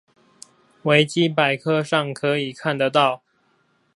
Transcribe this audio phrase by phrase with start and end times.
[0.81, 3.21] 維基百科上可以看得到